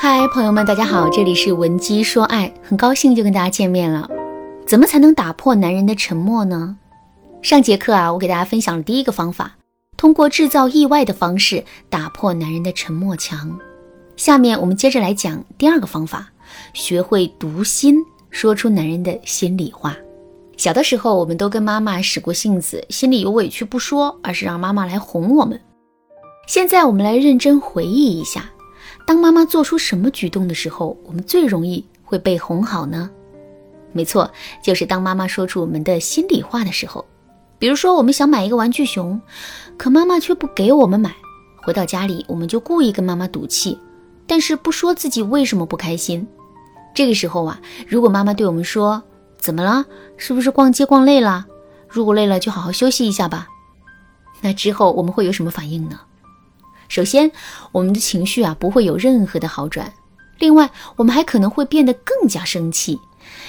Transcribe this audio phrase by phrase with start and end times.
[0.00, 4.08] 嗨，朋友们，大家好，这里是文姬说爱，很高兴就跟大家见面了。
[4.66, 6.76] 怎么才能打破男人的沉默呢？
[7.42, 9.56] 上节课啊，我给大家分享了第一个方法，
[9.96, 13.58] 通过制造意外的方式打破男人的沉默墙。
[14.16, 16.28] 下面我们接着来讲第二个方法，
[16.72, 17.96] 学会读心，
[18.30, 19.96] 说出男人的心里话。
[20.56, 25.60] 小的时候，我们都跟妈妈使过性子，心里有委屈不说，而是让妈妈来哄我们。
[26.48, 28.50] 现在我们来认真回忆一下，
[29.06, 33.10] 当妈妈做出什么举动的时候，我们最容易会被哄好呢？
[33.92, 34.30] 没错，
[34.62, 37.04] 就是当妈妈说出我们的心里话的时候。
[37.58, 39.20] 比如说，我们想买一个玩具熊，
[39.76, 41.14] 可妈妈却不给我们买。
[41.62, 43.78] 回到家里，我们就故意跟妈妈赌气，
[44.26, 46.26] 但是不说自己为什么不开心。
[46.94, 49.02] 这个时候啊，如果妈妈对我们说，
[49.36, 49.84] 怎么了？
[50.16, 51.46] 是不是逛街逛累了？
[51.86, 53.46] 如果累了，就好好休息一下吧。
[54.40, 56.00] 那之后我们会有什么反应呢？
[56.88, 57.30] 首先，
[57.70, 59.92] 我们的情绪啊不会有任何的好转。
[60.38, 62.98] 另外，我们还可能会变得更加生气，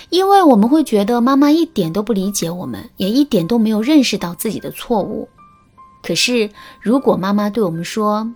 [0.09, 5.27] 因为我们会觉得妈妈一点都不理解我们，也一点都没有认识到自己的错误。
[6.01, 6.49] 可是，
[6.81, 8.33] 如果妈妈对我们说：“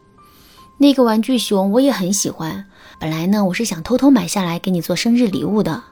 [0.77, 2.65] 那个玩具熊我也很喜欢，
[2.99, 5.83] 本来呢我是想偷偷买下来给你做生日礼物的。”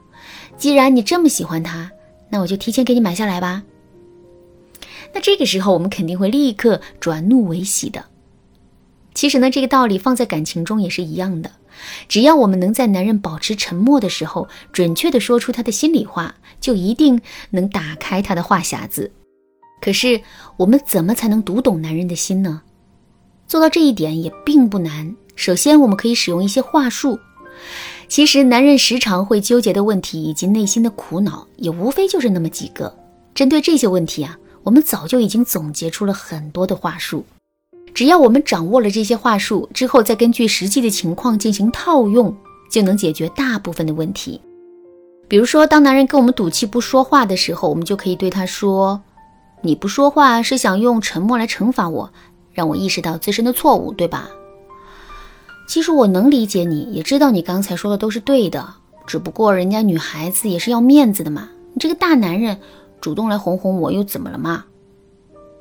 [0.57, 1.89] 既然你这么喜欢它，
[2.29, 3.63] 那我就提前给你买下来吧。
[5.13, 8.05] 那这个时候，我们肯定会立刻转怒为喜的。
[9.13, 11.51] 其实呢，这个道理放在感情中也是一样的。
[12.07, 19.11] 只要我们能在男人保持沉默的时候，准确的说出他的心里话，就一定能打开他的话匣子。
[19.81, 20.21] 可是，
[20.57, 22.61] 我们怎么才能读懂男人的心呢？
[23.47, 25.15] 做到这一点也并不难。
[25.35, 27.19] 首先，我们可以使用一些话术。
[28.07, 32.95] 其实，男人时常会纠结的问题以及内心的苦恼，也无非就是那么几个。
[33.33, 37.25] 针对这些问题啊，我们早就已经总结出了很多的话术。
[37.93, 42.35] 只要我们掌握了这些话术之后，再根据实际的情况进行套用，
[42.69, 44.39] 就能解决大部分的问题。
[45.27, 49.01] 比如说，当男人跟我们赌气不说话的时候，我们就可以对他说
[49.61, 52.11] ：“你不说话是想用沉默来惩罚我，
[52.51, 54.29] 让我意识到自身的错误，对吧？”
[55.67, 58.73] 其实我能理解你，也知道你刚才说的都是对的，
[59.07, 61.49] 只不过人家女孩子也是要面子的嘛。
[61.73, 62.59] 你这个大男人
[62.99, 64.65] 主动来哄哄我又怎么了嘛？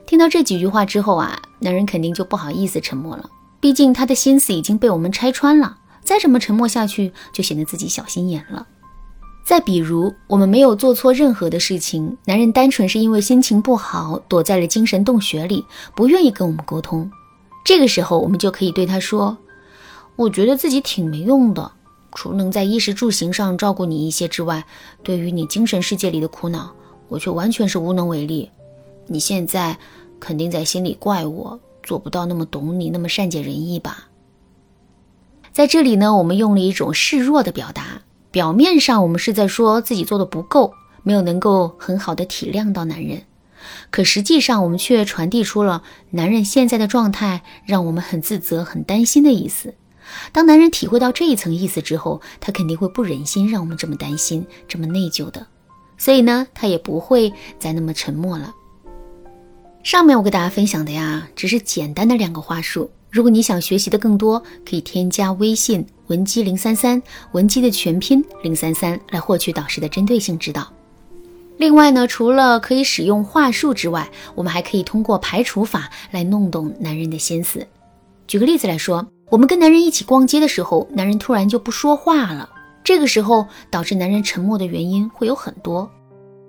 [0.04, 5.78] 听到这几句话之后啊，男人肯定就不好意思沉默了，毕竟他的心思已经被我们拆穿了。
[6.02, 8.66] 再这么沉默下去，就显得自己小心眼了。
[9.44, 17.10] 再比如，我们没有做错任何的事情，男人单纯是因为心情不好，躲在了精神洞穴里，不愿意跟我们沟通。
[17.64, 19.36] 这个时候，我们就可以对他说。
[20.16, 21.72] 我觉得自己挺没用的，
[22.14, 24.64] 除能在衣食住行上照顾你一些之外，
[25.02, 26.72] 对于你精神世界里的苦恼，
[27.08, 28.50] 我却完全是无能为力。
[29.06, 29.76] 你现在
[30.20, 34.08] 肯定在心里怪我做不到那么懂你，那么善解人意吧？
[35.52, 43.22] 在这里呢，我们用了一种示弱的表达，表面上我们是在说自己做的不够，没有能够很好的体谅到男人，
[43.90, 49.74] 可实际上我们却传递出了男人现在的状态让我们很自责、很担心的意思。
[50.32, 55.46] 当男人体会到这一层意思之后，他肯定会不忍心让我们这么担心、这么内疚的，
[55.98, 58.54] 所以呢，他也不会再那么沉默了。
[59.82, 62.90] 上面我给大家分享的呀，只是简单的两个话术。
[63.10, 67.02] 如果你想学习的更多，可以添加微信文姬零三三，
[67.32, 70.70] 文姬的全拼零三三，来获取导师的针对性指导。
[71.56, 77.66] 另外呢，除了可以使用话术之外，我们还可以通过排除法来弄懂男人的心思。
[78.26, 79.06] 举个例子来说。
[79.30, 82.50] 我们跟男人一起逛街的时候，男人突然就不说话了。
[82.82, 85.88] 这个时候导致男人沉默的原因会有很多，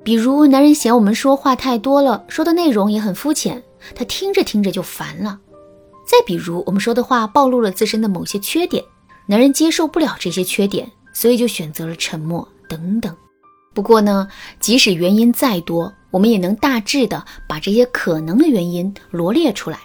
[0.04, 3.62] 比如男人嫌我们说话太多了，说的内容也很肤浅，
[3.94, 5.40] 他听着听着就烦了。
[6.08, 8.84] 再比如我们说的话暴露了自身的某些缺点，
[9.28, 13.16] 男人接受不了这些缺点，所以就选择了沉默等等。
[13.74, 14.28] 不过呢，
[14.60, 19.80] 即使原因再多，我们也能大致的把这些可能的原因罗列出来。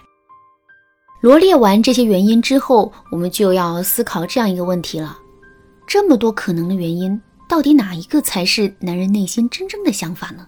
[1.20, 5.16] 罗列完这些原因之后，我们就要思考这样一个问题了：
[5.86, 10.46] 这么多可能的原因，到底哪一个才是男人内心真正的想法呢？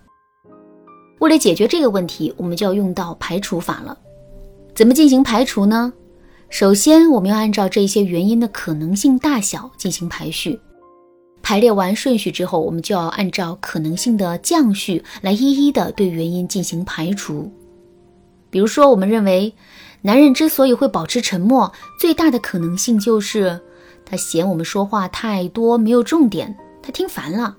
[1.21, 3.97] 为了解决这个问题，我们就要用到排除法了。
[4.75, 5.93] 怎么进行排除呢？
[6.50, 10.59] 首先，我们要按照这些原因的可能性大小进行排序。
[11.43, 17.51] 排列完顺序之后，我们就要按照可能性的降序来一一的对原因进行排除。
[18.51, 19.55] 比如说，我们认为。
[20.01, 23.61] 男人之所以会保持沉默，最大的可能性就是
[24.06, 26.56] 他嫌我们说话太多，没有重点，
[26.88, 27.55] 他听烦了。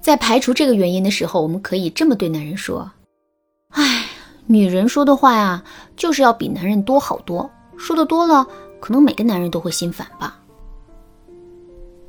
[0.00, 2.90] 在排除这个原因的时候，我们可以这么对男人说
[3.70, 4.04] ：“哎，
[4.46, 5.62] 女人说的话呀，
[5.96, 7.48] 就是要比男人多好多。
[7.76, 8.44] 说的多了，
[8.80, 10.40] 可能每个男人都会心烦吧。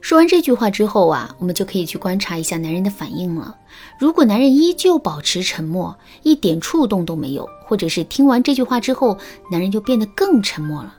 [0.01, 3.55] 说完这句话之后啊，我们就可以去观察一下男人的反应了。
[3.99, 9.15] 如果男人依旧保持沉默，一点触动都没有，或者是听完这句话之后，
[9.51, 10.95] 男人就变得更沉默了，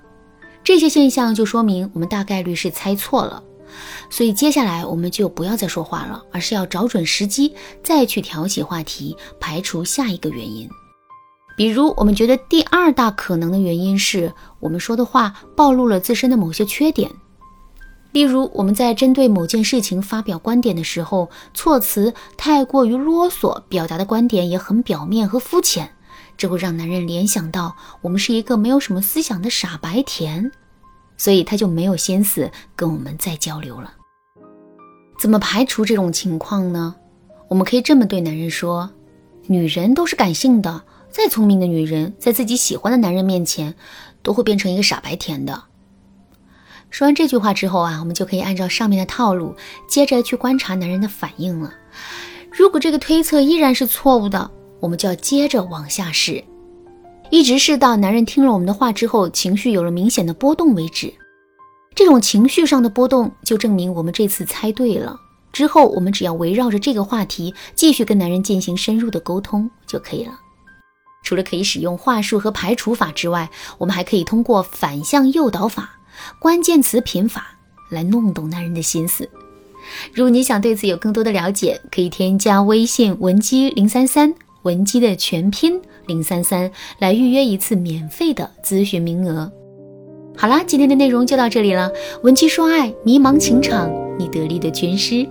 [0.63, 3.43] 这些现象就说明我们大概率是猜错了。
[4.09, 10.69] 所以接下来我们就不要再说话了，而是要找准时机再去挑起话题，排除下一个原因。
[11.57, 17.11] 比如，我们觉得第二大可能的原因是我们说的话暴露了自身的某些缺点。
[18.13, 25.93] 例如，我们在针对某件事情发表观点的时候，措辞太过于啰嗦，表达的观点也很表面和肤浅，
[26.37, 30.51] 这会让男人联想到我们是一个没有什么思想的傻白甜，
[31.21, 33.93] 所以他就没有心思跟我们再交流了。
[35.21, 36.97] 怎么排除这种情况呢？
[37.47, 38.89] 我们可以这么对男人说：
[39.47, 43.75] 女人都是感性的，再聪明的女人，在自己喜欢的男人面前，
[44.23, 45.65] 都会变成一个傻白甜的。
[46.89, 49.55] 说完这句话之后啊，我们就可以按照上面的套路，
[49.87, 51.75] 接着去观察男人的反应了。
[52.51, 54.51] 如果这个推测依然是错误的，
[54.81, 56.43] 我们就要接着往下试，
[57.31, 61.13] 一直是到男人听了我们的话之后，情绪有了明显的波动为止。
[61.95, 65.17] 这种情绪上的波动，就证明我们这次猜对了。
[65.53, 70.33] 之后我们只要围绕着这个话题，继续跟男人进行深入的沟通就可以了。
[71.23, 73.49] 除了可以使用话术和排除法之外，
[73.79, 75.91] 我们还可以通过反向诱导法。
[76.41, 77.57] 关键词品法
[77.91, 79.29] 来弄懂男人的心思。
[80.13, 89.51] 如果你想对此有更多的了解，可以添加微信文姬零三三，文姬的全拼零三三，来预约一次免费的咨询名额。
[90.37, 91.91] 好啦，今天的内容就到这里了。
[92.23, 95.27] 文姬说爱，迷茫情场，你得力的军师。